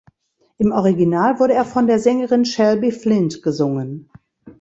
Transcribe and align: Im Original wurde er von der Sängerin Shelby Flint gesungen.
Im 0.57 0.71
Original 0.71 1.37
wurde 1.37 1.53
er 1.53 1.63
von 1.63 1.85
der 1.85 1.99
Sängerin 1.99 2.43
Shelby 2.43 2.91
Flint 2.91 3.43
gesungen. 3.43 4.09